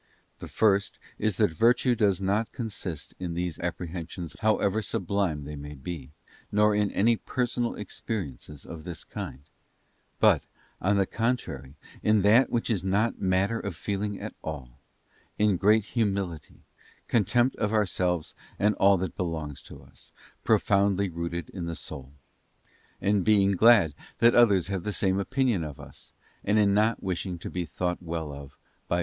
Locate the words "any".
6.89-7.17